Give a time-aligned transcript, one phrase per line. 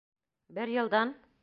[0.59, 1.17] Бер йылдан?